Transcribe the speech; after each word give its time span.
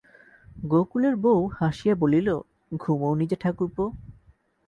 গোকুলের 0.63 1.15
বউ 1.15 1.39
হাসিয়া 1.57 1.95
বলিল, 1.95 2.27
ঘুমোও 2.71 3.13
নি 3.15 3.25
যে 3.27 3.37
ঠাকুরপো? 3.41 3.85